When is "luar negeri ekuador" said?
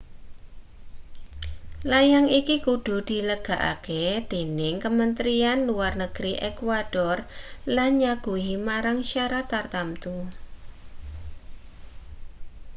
5.69-7.17